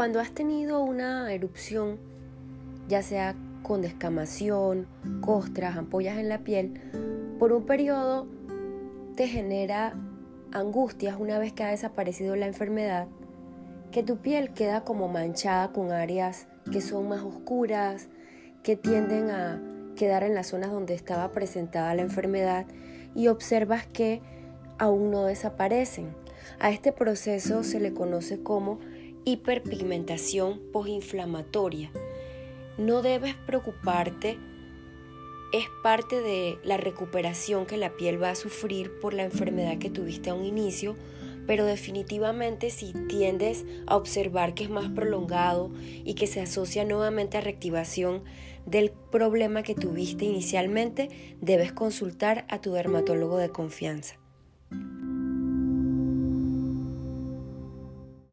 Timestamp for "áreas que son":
15.92-17.06